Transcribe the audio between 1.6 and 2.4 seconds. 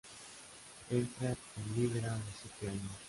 Libera a los